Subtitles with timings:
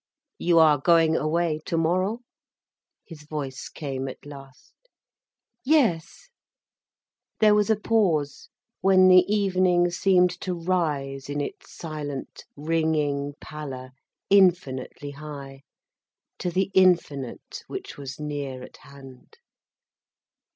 [0.39, 2.21] "You are going away tomorrow?"
[3.05, 4.73] his voice came at last.
[5.63, 6.27] "Yes."
[7.39, 13.91] There was a pause, when the evening seemed to rise in its silent, ringing pallor
[14.31, 15.61] infinitely high,
[16.39, 19.37] to the infinite which was near at hand.